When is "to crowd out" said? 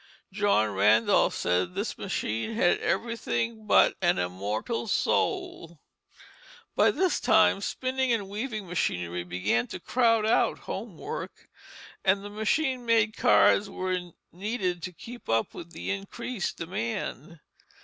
9.67-10.57